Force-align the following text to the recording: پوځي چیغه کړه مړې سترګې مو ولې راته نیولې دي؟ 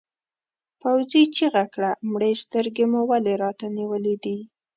پوځي 0.81 1.23
چیغه 1.35 1.63
کړه 1.73 1.91
مړې 2.11 2.31
سترګې 2.43 2.85
مو 2.91 3.01
ولې 3.09 3.33
راته 3.43 3.65
نیولې 3.77 4.15
دي؟ 4.23 4.37